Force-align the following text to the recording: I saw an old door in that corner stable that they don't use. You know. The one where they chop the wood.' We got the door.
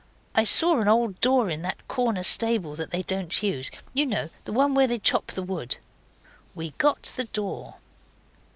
I 0.33 0.45
saw 0.45 0.79
an 0.81 0.87
old 0.87 1.21
door 1.21 1.47
in 1.51 1.61
that 1.61 1.87
corner 1.87 2.23
stable 2.23 2.75
that 2.75 2.89
they 2.89 3.03
don't 3.03 3.43
use. 3.43 3.69
You 3.93 4.07
know. 4.07 4.29
The 4.45 4.51
one 4.51 4.73
where 4.73 4.87
they 4.87 4.97
chop 4.97 5.27
the 5.27 5.43
wood.' 5.43 5.77
We 6.55 6.71
got 6.79 7.03
the 7.15 7.25
door. 7.25 7.75